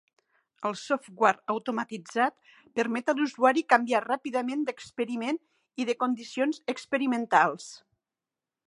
[0.67, 2.37] El software automatitzat
[2.79, 5.41] permet a l'usuari canviar ràpidament d'experiment
[5.85, 7.73] i de condicions experimentals.